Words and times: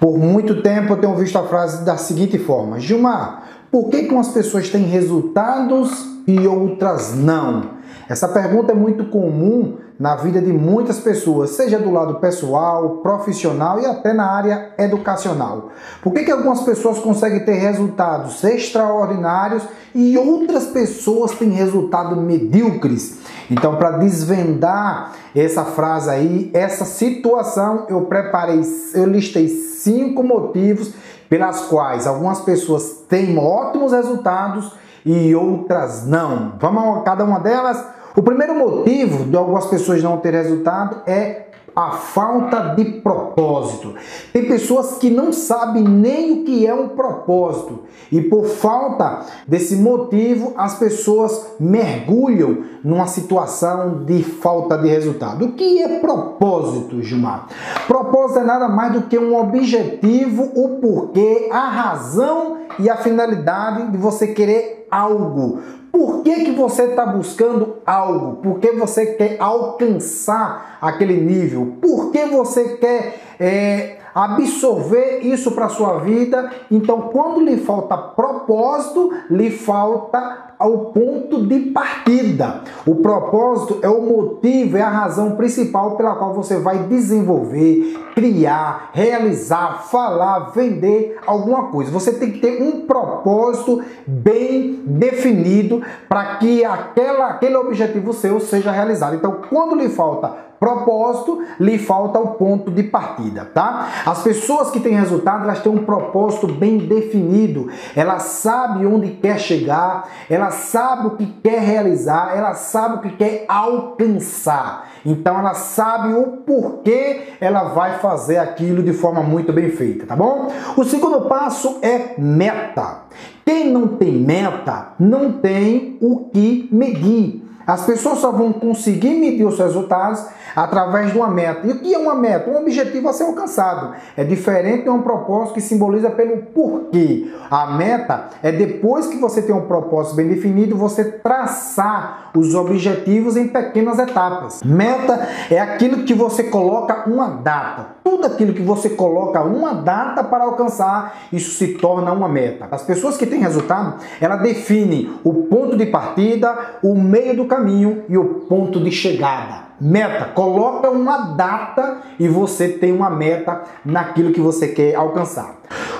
Por 0.00 0.16
muito 0.16 0.62
tempo 0.62 0.94
eu 0.94 0.96
tenho 0.96 1.14
visto 1.14 1.36
a 1.36 1.46
frase 1.46 1.84
da 1.84 1.98
seguinte 1.98 2.38
forma: 2.38 2.80
Gilmar, 2.80 3.44
por 3.70 3.90
que, 3.90 4.04
que 4.04 4.14
umas 4.14 4.28
pessoas 4.28 4.70
têm 4.70 4.84
resultados 4.84 6.06
e 6.26 6.46
outras 6.46 7.14
não? 7.14 7.78
Essa 8.08 8.26
pergunta 8.26 8.72
é 8.72 8.74
muito 8.74 9.04
comum 9.04 9.76
na 10.00 10.16
vida 10.16 10.40
de 10.40 10.50
muitas 10.50 10.98
pessoas, 10.98 11.50
seja 11.50 11.78
do 11.78 11.90
lado 11.90 12.14
pessoal, 12.14 13.00
profissional 13.02 13.78
e 13.78 13.84
até 13.84 14.14
na 14.14 14.24
área 14.24 14.72
educacional. 14.78 15.68
Por 16.00 16.14
que, 16.14 16.24
que 16.24 16.30
algumas 16.30 16.62
pessoas 16.62 16.98
conseguem 16.98 17.44
ter 17.44 17.52
resultados 17.52 18.42
extraordinários 18.42 19.62
e 19.94 20.16
outras 20.16 20.68
pessoas 20.68 21.32
têm 21.32 21.50
resultados 21.50 22.16
medíocres? 22.16 23.18
Então, 23.50 23.76
para 23.76 23.98
desvendar 23.98 25.12
essa 25.36 25.66
frase 25.66 26.08
aí, 26.08 26.50
essa 26.54 26.86
situação, 26.86 27.84
eu 27.90 28.00
preparei, 28.02 28.62
eu 28.94 29.04
listei 29.04 29.48
cinco 29.48 30.22
motivos 30.22 30.94
pelas 31.28 31.60
quais 31.66 32.06
algumas 32.06 32.40
pessoas 32.40 33.02
têm 33.06 33.36
ótimos 33.36 33.92
resultados 33.92 34.72
e 35.04 35.34
outras 35.34 36.06
não. 36.06 36.54
Vamos 36.58 37.00
a 37.00 37.02
cada 37.02 37.22
uma 37.22 37.38
delas? 37.38 37.99
O 38.16 38.22
primeiro 38.22 38.54
motivo 38.54 39.24
de 39.24 39.36
algumas 39.36 39.66
pessoas 39.66 40.02
não 40.02 40.18
ter 40.18 40.34
resultado 40.34 41.02
é 41.06 41.46
a 41.74 41.92
falta 41.92 42.74
de 42.74 42.84
propósito. 43.00 43.94
Tem 44.32 44.46
pessoas 44.46 44.98
que 44.98 45.10
não 45.10 45.32
sabem 45.32 45.84
nem 45.84 46.32
o 46.32 46.44
que 46.44 46.66
é 46.66 46.74
um 46.74 46.88
propósito 46.88 47.80
e 48.10 48.20
por 48.20 48.46
falta 48.46 49.20
desse 49.46 49.76
motivo 49.76 50.52
as 50.56 50.78
pessoas 50.78 51.54
mergulham 51.58 52.64
numa 52.82 53.06
situação 53.06 54.04
de 54.04 54.22
falta 54.22 54.76
de 54.76 54.88
resultado. 54.88 55.44
O 55.44 55.52
que 55.52 55.82
é 55.82 56.00
propósito, 56.00 57.02
Gilmar? 57.02 57.48
Propósito 57.86 58.40
é 58.40 58.44
nada 58.44 58.68
mais 58.68 58.92
do 58.92 59.02
que 59.02 59.18
um 59.18 59.36
objetivo, 59.38 60.50
o 60.54 60.80
porquê, 60.80 61.48
a 61.52 61.68
razão 61.68 62.58
e 62.78 62.88
a 62.88 62.96
finalidade 62.96 63.90
de 63.90 63.98
você 63.98 64.28
querer 64.28 64.86
algo. 64.90 65.60
Por 65.92 66.22
que, 66.22 66.44
que 66.44 66.52
você 66.52 66.84
está 66.84 67.04
buscando 67.04 67.76
algo? 67.84 68.36
Por 68.36 68.58
que 68.58 68.72
você 68.72 69.06
quer 69.06 69.36
alcançar 69.40 70.78
aquele 70.80 71.20
nível? 71.20 71.59
Por 71.66 72.10
que 72.10 72.26
você 72.26 72.76
quer 72.76 73.20
é, 73.38 73.98
absorver 74.14 75.20
isso 75.20 75.52
para 75.52 75.68
sua 75.68 75.98
vida? 75.98 76.50
Então, 76.70 77.02
quando 77.12 77.40
lhe 77.40 77.58
falta 77.58 77.96
propósito, 77.96 79.10
lhe 79.30 79.50
falta 79.50 80.49
ao 80.60 80.92
ponto 80.92 81.46
de 81.46 81.58
partida. 81.70 82.60
O 82.86 82.96
propósito 82.96 83.78
é 83.82 83.88
o 83.88 84.02
motivo, 84.02 84.76
é 84.76 84.82
a 84.82 84.90
razão 84.90 85.32
principal 85.32 85.96
pela 85.96 86.14
qual 86.16 86.34
você 86.34 86.58
vai 86.58 86.80
desenvolver, 86.80 87.98
criar, 88.14 88.90
realizar, 88.92 89.84
falar, 89.90 90.50
vender 90.50 91.18
alguma 91.26 91.68
coisa. 91.68 91.90
Você 91.90 92.12
tem 92.12 92.32
que 92.32 92.40
ter 92.40 92.62
um 92.62 92.82
propósito 92.82 93.82
bem 94.06 94.82
definido 94.84 95.82
para 96.06 96.36
que 96.36 96.62
aquela, 96.62 97.28
aquele 97.28 97.56
objetivo 97.56 98.12
seu 98.12 98.38
seja 98.38 98.70
realizado. 98.70 99.16
Então, 99.16 99.40
quando 99.48 99.74
lhe 99.74 99.88
falta 99.88 100.50
propósito, 100.60 101.42
lhe 101.58 101.78
falta 101.78 102.18
o 102.18 102.34
ponto 102.34 102.70
de 102.70 102.82
partida, 102.82 103.46
tá? 103.46 103.88
As 104.04 104.22
pessoas 104.22 104.70
que 104.70 104.78
têm 104.78 104.94
resultado, 104.94 105.44
elas 105.44 105.62
têm 105.62 105.72
um 105.72 105.86
propósito 105.86 106.46
bem 106.46 106.76
definido. 106.76 107.70
Ela 107.96 108.18
sabe 108.18 108.84
onde 108.84 109.12
quer 109.12 109.40
chegar, 109.40 110.06
ela 110.28 110.49
sabe 110.50 111.06
o 111.06 111.10
que 111.16 111.26
quer 111.26 111.60
realizar, 111.60 112.36
ela 112.36 112.54
sabe 112.54 112.96
o 112.96 113.00
que 113.00 113.16
quer 113.16 113.44
alcançar. 113.48 114.90
Então 115.04 115.38
ela 115.38 115.54
sabe 115.54 116.14
o 116.14 116.38
porquê 116.46 117.34
ela 117.40 117.64
vai 117.70 117.98
fazer 117.98 118.38
aquilo 118.38 118.82
de 118.82 118.92
forma 118.92 119.22
muito 119.22 119.52
bem 119.52 119.70
feita, 119.70 120.06
tá 120.06 120.14
bom? 120.14 120.48
O 120.76 120.84
segundo 120.84 121.22
passo 121.22 121.78
é 121.82 122.14
meta. 122.18 123.02
Quem 123.44 123.70
não 123.70 123.88
tem 123.88 124.12
meta 124.12 124.94
não 124.98 125.32
tem 125.32 125.98
o 126.00 126.28
que 126.30 126.68
medir. 126.70 127.49
As 127.66 127.84
pessoas 127.84 128.18
só 128.18 128.32
vão 128.32 128.52
conseguir 128.52 129.14
medir 129.14 129.44
os 129.44 129.58
resultados 129.58 130.24
através 130.54 131.12
de 131.12 131.18
uma 131.18 131.28
meta. 131.28 131.66
E 131.66 131.70
o 131.70 131.78
que 131.78 131.94
é 131.94 131.98
uma 131.98 132.14
meta? 132.14 132.50
Um 132.50 132.60
objetivo 132.60 133.08
a 133.08 133.12
ser 133.12 133.24
alcançado. 133.24 133.94
É 134.16 134.24
diferente 134.24 134.84
de 134.84 134.90
um 134.90 135.02
propósito 135.02 135.54
que 135.54 135.60
simboliza 135.60 136.10
pelo 136.10 136.38
porquê. 136.38 137.30
A 137.50 137.72
meta 137.72 138.28
é 138.42 138.50
depois 138.50 139.06
que 139.06 139.16
você 139.16 139.42
tem 139.42 139.54
um 139.54 139.66
propósito 139.66 140.16
bem 140.16 140.28
definido, 140.28 140.76
você 140.76 141.04
traçar 141.04 142.30
os 142.34 142.54
objetivos 142.54 143.36
em 143.36 143.48
pequenas 143.48 143.98
etapas. 143.98 144.62
Meta 144.64 145.28
é 145.50 145.58
aquilo 145.58 146.04
que 146.04 146.14
você 146.14 146.44
coloca 146.44 147.08
uma 147.08 147.28
data. 147.28 147.86
Tudo 148.04 148.26
aquilo 148.26 148.52
que 148.52 148.62
você 148.62 148.90
coloca 148.90 149.42
uma 149.42 149.74
data 149.74 150.22
para 150.24 150.44
alcançar, 150.44 151.16
isso 151.32 151.54
se 151.54 151.74
torna 151.74 152.12
uma 152.12 152.28
meta. 152.28 152.68
As 152.70 152.82
pessoas 152.82 153.16
que 153.16 153.26
têm 153.26 153.40
resultado, 153.40 153.96
ela 154.20 154.36
definem 154.36 155.10
o 155.24 155.32
ponto 155.44 155.76
de 155.76 155.86
partida, 155.86 156.56
o 156.82 156.94
meio 156.94 157.36
do 157.36 157.46
caminho 157.50 158.04
e 158.08 158.16
o 158.16 158.24
ponto 158.48 158.80
de 158.80 158.90
chegada. 158.90 159.64
Meta, 159.80 160.26
coloca 160.26 160.88
uma 160.88 161.34
data 161.34 161.98
e 162.18 162.28
você 162.28 162.68
tem 162.68 162.92
uma 162.92 163.10
meta 163.10 163.62
naquilo 163.84 164.32
que 164.32 164.40
você 164.40 164.68
quer 164.68 164.94
alcançar. 164.94 165.56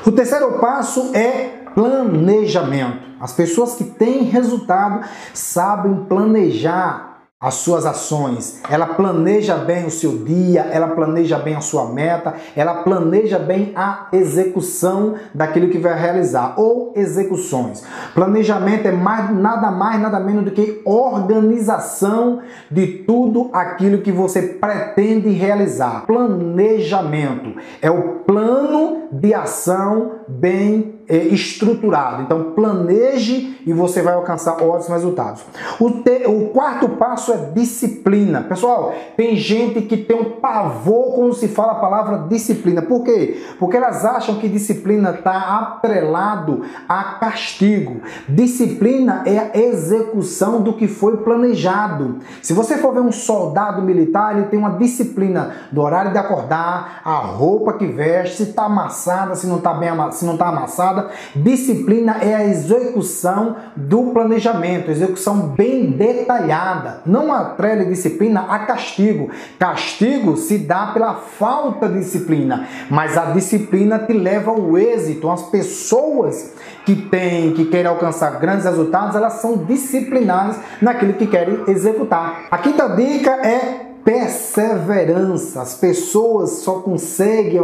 O 0.06 0.12
terceiro 0.12 0.52
passo 0.58 1.10
é 1.14 1.64
planejamento. 1.74 3.10
As 3.20 3.32
pessoas 3.32 3.74
que 3.74 3.84
têm 3.84 4.22
resultado 4.22 5.04
sabem 5.34 6.06
planejar 6.08 7.09
as 7.42 7.54
suas 7.54 7.86
ações, 7.86 8.60
ela 8.68 8.86
planeja 8.86 9.56
bem 9.56 9.86
o 9.86 9.90
seu 9.90 10.18
dia, 10.18 10.60
ela 10.60 10.88
planeja 10.88 11.38
bem 11.38 11.54
a 11.54 11.62
sua 11.62 11.90
meta, 11.90 12.34
ela 12.54 12.82
planeja 12.82 13.38
bem 13.38 13.72
a 13.74 14.08
execução 14.12 15.14
daquilo 15.32 15.70
que 15.70 15.78
vai 15.78 15.98
realizar 15.98 16.52
ou 16.60 16.92
execuções. 16.94 17.82
Planejamento 18.12 18.86
é 18.86 18.92
mais, 18.92 19.34
nada 19.34 19.70
mais, 19.70 19.98
nada 19.98 20.20
menos 20.20 20.44
do 20.44 20.50
que 20.50 20.82
organização 20.84 22.40
de 22.70 22.86
tudo 23.06 23.48
aquilo 23.54 24.02
que 24.02 24.12
você 24.12 24.42
pretende 24.42 25.30
realizar. 25.30 26.04
Planejamento 26.06 27.58
é 27.80 27.90
o 27.90 28.16
plano 28.26 29.08
de 29.10 29.32
ação 29.32 30.16
bem 30.28 30.99
estruturado. 31.16 32.22
Então 32.22 32.52
planeje 32.52 33.58
e 33.66 33.72
você 33.72 34.02
vai 34.02 34.14
alcançar 34.14 34.62
ótimos 34.62 34.88
resultados. 34.88 35.44
O, 35.78 35.90
te, 35.90 36.26
o 36.26 36.48
quarto 36.48 36.88
passo 36.90 37.32
é 37.32 37.36
disciplina. 37.54 38.42
Pessoal, 38.42 38.94
tem 39.16 39.36
gente 39.36 39.82
que 39.82 39.96
tem 39.96 40.16
um 40.16 40.40
pavor 40.40 41.14
quando 41.14 41.34
se 41.34 41.48
fala 41.48 41.72
a 41.72 41.76
palavra 41.76 42.26
disciplina. 42.28 42.82
Por 42.82 43.04
quê? 43.04 43.42
Porque 43.58 43.76
elas 43.76 44.04
acham 44.04 44.36
que 44.36 44.48
disciplina 44.48 45.10
está 45.10 45.58
atrelado 45.58 46.62
a 46.88 47.02
castigo. 47.14 48.00
Disciplina 48.28 49.22
é 49.26 49.38
a 49.38 49.56
execução 49.56 50.62
do 50.62 50.74
que 50.74 50.88
foi 50.88 51.18
planejado. 51.18 52.18
Se 52.42 52.52
você 52.52 52.78
for 52.78 52.94
ver 52.94 53.00
um 53.00 53.12
soldado 53.12 53.82
militar, 53.82 54.36
ele 54.36 54.46
tem 54.46 54.58
uma 54.58 54.78
disciplina 54.78 55.54
do 55.70 55.80
horário 55.80 56.12
de 56.12 56.18
acordar, 56.18 57.00
a 57.04 57.16
roupa 57.16 57.74
que 57.74 57.86
veste, 57.86 58.36
se 58.36 58.42
está 58.44 58.64
amassada, 58.64 59.34
se 59.34 59.46
não 59.46 59.56
está 59.56 59.74
bem 59.74 59.90
se 60.12 60.24
não 60.24 60.34
está 60.34 60.48
amassada 60.48 60.99
Disciplina 61.34 62.18
é 62.20 62.34
a 62.34 62.44
execução 62.44 63.56
do 63.76 64.10
planejamento, 64.12 64.90
execução 64.90 65.48
bem 65.48 65.90
detalhada. 65.90 67.02
Não 67.06 67.32
atrele 67.32 67.84
disciplina 67.84 68.46
a 68.48 68.60
castigo. 68.60 69.30
Castigo 69.58 70.36
se 70.36 70.58
dá 70.58 70.88
pela 70.88 71.14
falta 71.14 71.88
de 71.88 72.00
disciplina, 72.00 72.66
mas 72.90 73.16
a 73.16 73.26
disciplina 73.26 73.98
te 73.98 74.12
leva 74.12 74.50
ao 74.50 74.78
êxito. 74.78 75.30
As 75.30 75.42
pessoas 75.42 76.54
que 76.84 76.94
têm, 76.94 77.52
que 77.52 77.66
querem 77.66 77.86
alcançar 77.86 78.38
grandes 78.40 78.64
resultados, 78.64 79.16
elas 79.16 79.34
são 79.34 79.64
disciplinadas 79.64 80.56
naquilo 80.80 81.14
que 81.14 81.26
querem 81.26 81.64
executar. 81.68 82.46
A 82.50 82.58
quinta 82.58 82.88
dica 82.88 83.30
é 83.46 83.89
perseverança. 84.04 85.62
As 85.62 85.74
pessoas 85.74 86.50
só 86.62 86.80
conseguem 86.80 87.60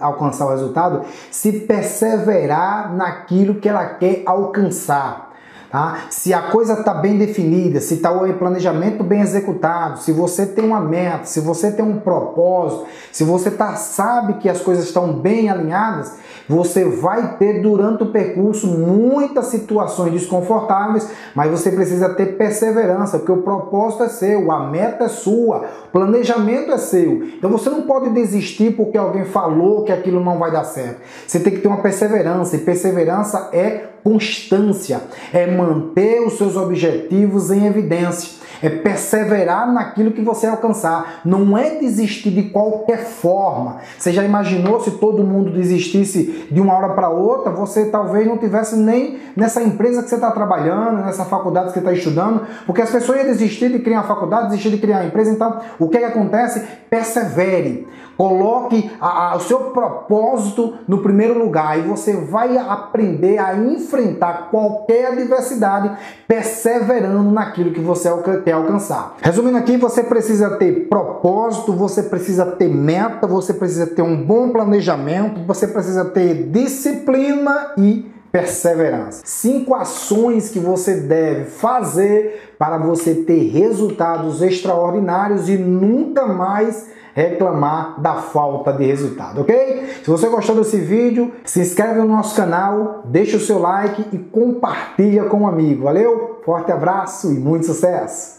alcançar 0.00 0.46
o 0.46 0.50
resultado 0.50 1.04
se 1.30 1.52
perseverar 1.60 2.94
naquilo 2.94 3.56
que 3.56 3.68
ela 3.68 3.86
quer 3.86 4.22
alcançar. 4.26 5.35
Tá? 5.70 6.06
Se 6.10 6.32
a 6.32 6.42
coisa 6.42 6.74
está 6.74 6.94
bem 6.94 7.18
definida, 7.18 7.80
se 7.80 7.94
está 7.94 8.12
o 8.12 8.32
planejamento 8.34 9.02
bem 9.02 9.20
executado, 9.20 9.98
se 9.98 10.12
você 10.12 10.46
tem 10.46 10.64
uma 10.64 10.80
meta, 10.80 11.24
se 11.24 11.40
você 11.40 11.72
tem 11.72 11.84
um 11.84 11.98
propósito, 11.98 12.84
se 13.10 13.24
você 13.24 13.50
tá, 13.50 13.74
sabe 13.74 14.34
que 14.34 14.48
as 14.48 14.60
coisas 14.60 14.84
estão 14.84 15.12
bem 15.12 15.50
alinhadas, 15.50 16.12
você 16.48 16.84
vai 16.84 17.36
ter 17.36 17.60
durante 17.60 18.04
o 18.04 18.12
percurso 18.12 18.68
muitas 18.68 19.46
situações 19.46 20.12
desconfortáveis, 20.12 21.08
mas 21.34 21.50
você 21.50 21.72
precisa 21.72 22.10
ter 22.10 22.36
perseverança, 22.36 23.18
porque 23.18 23.32
o 23.32 23.42
propósito 23.42 24.04
é 24.04 24.08
seu, 24.08 24.52
a 24.52 24.68
meta 24.68 25.04
é 25.04 25.08
sua, 25.08 25.64
o 25.88 25.92
planejamento 25.92 26.70
é 26.70 26.78
seu. 26.78 27.24
Então 27.36 27.50
você 27.50 27.68
não 27.68 27.82
pode 27.82 28.10
desistir 28.10 28.76
porque 28.76 28.96
alguém 28.96 29.24
falou 29.24 29.82
que 29.82 29.90
aquilo 29.90 30.22
não 30.22 30.38
vai 30.38 30.52
dar 30.52 30.64
certo. 30.64 31.00
Você 31.26 31.40
tem 31.40 31.52
que 31.52 31.60
ter 31.60 31.68
uma 31.68 31.82
perseverança, 31.82 32.54
e 32.54 32.60
perseverança 32.60 33.50
é 33.52 33.95
constância, 34.06 35.00
é 35.32 35.48
manter 35.48 36.20
os 36.24 36.34
seus 36.34 36.56
objetivos 36.56 37.50
em 37.50 37.66
evidência 37.66 38.36
é 38.62 38.70
perseverar 38.70 39.70
naquilo 39.72 40.12
que 40.12 40.22
você 40.22 40.46
alcançar, 40.46 41.20
não 41.24 41.56
é 41.56 41.76
desistir 41.76 42.30
de 42.30 42.44
qualquer 42.50 43.04
forma. 43.04 43.78
Você 43.98 44.12
já 44.12 44.24
imaginou 44.24 44.80
se 44.80 44.92
todo 44.92 45.22
mundo 45.22 45.50
desistisse 45.50 46.46
de 46.50 46.60
uma 46.60 46.74
hora 46.74 46.90
para 46.90 47.08
outra, 47.08 47.50
você 47.50 47.86
talvez 47.86 48.26
não 48.26 48.38
tivesse 48.38 48.76
nem 48.76 49.18
nessa 49.36 49.62
empresa 49.62 50.02
que 50.02 50.08
você 50.08 50.14
está 50.14 50.30
trabalhando, 50.30 51.04
nessa 51.04 51.24
faculdade 51.24 51.68
que 51.68 51.74
você 51.74 51.78
está 51.80 51.92
estudando, 51.92 52.46
porque 52.64 52.82
as 52.82 52.90
pessoas 52.90 53.18
iam 53.18 53.26
desistir 53.26 53.70
de 53.70 53.78
criar 53.78 54.00
a 54.00 54.04
faculdade, 54.04 54.48
desistir 54.48 54.70
de 54.70 54.78
criar 54.78 54.98
a 54.98 55.06
empresa. 55.06 55.30
Então, 55.30 55.60
o 55.78 55.88
que, 55.88 55.98
é 55.98 56.00
que 56.00 56.06
acontece? 56.06 56.62
Persevere, 56.88 57.86
coloque 58.16 58.90
a, 59.00 59.32
a, 59.32 59.36
o 59.36 59.40
seu 59.40 59.58
propósito 59.70 60.74
no 60.88 60.98
primeiro 60.98 61.38
lugar 61.38 61.78
e 61.78 61.82
você 61.82 62.16
vai 62.16 62.56
aprender 62.56 63.38
a 63.38 63.54
enfrentar 63.96 64.50
qualquer 64.50 65.12
adversidade 65.12 65.96
perseverando 66.28 67.30
naquilo 67.30 67.72
que 67.72 67.80
você 67.80 68.08
quer 68.44 68.52
alcançar. 68.52 69.16
Resumindo 69.20 69.58
aqui, 69.58 69.76
você 69.76 70.02
precisa 70.02 70.50
ter 70.56 70.88
propósito, 70.88 71.72
você 71.72 72.02
precisa 72.02 72.44
ter 72.44 72.68
meta, 72.68 73.26
você 73.26 73.54
precisa 73.54 73.86
ter 73.86 74.02
um 74.02 74.24
bom 74.24 74.50
planejamento, 74.50 75.44
você 75.46 75.66
precisa 75.66 76.04
ter 76.04 76.48
disciplina 76.50 77.72
e 77.78 78.15
perseverança. 78.30 79.22
Cinco 79.24 79.74
ações 79.74 80.50
que 80.50 80.58
você 80.58 80.94
deve 80.96 81.44
fazer 81.44 82.54
para 82.58 82.78
você 82.78 83.14
ter 83.14 83.48
resultados 83.48 84.42
extraordinários 84.42 85.48
e 85.48 85.56
nunca 85.56 86.26
mais 86.26 86.86
reclamar 87.14 87.98
da 87.98 88.16
falta 88.16 88.74
de 88.74 88.84
resultado, 88.84 89.40
ok? 89.40 89.86
Se 90.04 90.10
você 90.10 90.28
gostou 90.28 90.54
desse 90.54 90.78
vídeo, 90.78 91.32
se 91.44 91.60
inscreve 91.60 92.00
no 92.00 92.08
nosso 92.08 92.36
canal, 92.36 93.02
deixa 93.06 93.38
o 93.38 93.40
seu 93.40 93.58
like 93.58 94.04
e 94.12 94.18
compartilha 94.18 95.24
com 95.24 95.38
um 95.38 95.48
amigo. 95.48 95.84
Valeu? 95.84 96.42
Forte 96.44 96.70
abraço 96.70 97.32
e 97.32 97.38
muito 97.38 97.64
sucesso! 97.64 98.35